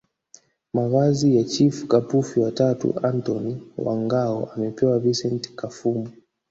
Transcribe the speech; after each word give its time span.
Mavazi 0.73 1.37
ya 1.37 1.43
Chifu 1.43 1.87
Kapufi 1.87 2.39
wa 2.39 2.51
tatu 2.51 2.93
Antony 3.03 3.61
wa 3.77 3.95
Ngao 3.97 4.51
amepewa 4.53 4.99
Vicent 4.99 5.55
Kafumu 5.55 6.09